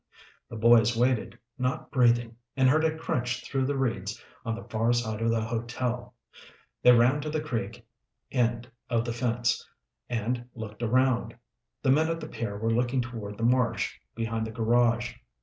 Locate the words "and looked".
10.09-10.81